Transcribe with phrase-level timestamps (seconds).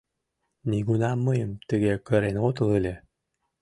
[0.69, 2.95] Нигунам мыйым тыге кырен отыл ыле...